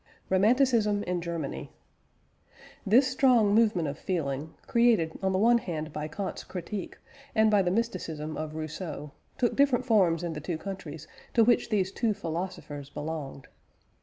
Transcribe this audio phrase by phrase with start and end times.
[0.31, 1.71] ROMANTICISM IN GERMANY.
[2.87, 6.97] This strong movement of feeling, created on the one hand by Kant's Critique,
[7.35, 11.69] and by the mysticism of Rousseau, took different forms in the two countries to which
[11.69, 13.47] these two philosophers belonged.